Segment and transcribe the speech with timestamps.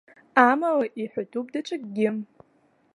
[0.49, 2.09] Амала, иҳәатәуп даҽакгьы.